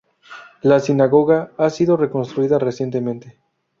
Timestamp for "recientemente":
2.57-3.39